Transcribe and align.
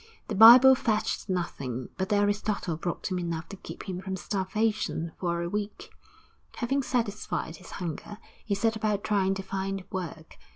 The 0.29 0.33
Bible 0.33 0.73
fetched 0.73 1.29
nothing, 1.29 1.89
but 1.95 2.09
the 2.09 2.15
Aristotle 2.15 2.75
brought 2.75 3.11
him 3.11 3.19
enough 3.19 3.47
to 3.49 3.55
keep 3.55 3.83
him 3.83 4.01
from 4.01 4.15
starvation 4.15 5.11
for 5.19 5.43
a 5.43 5.47
week. 5.47 5.91
Having 6.55 6.81
satisfied 6.81 7.57
his 7.57 7.69
hunger, 7.73 8.17
he 8.43 8.55
set 8.55 8.75
about 8.75 9.03
trying 9.03 9.35
to 9.35 9.43
find 9.43 9.83
work. 9.91 10.39